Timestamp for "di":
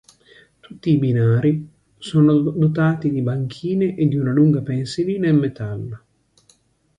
3.11-3.21, 4.07-4.17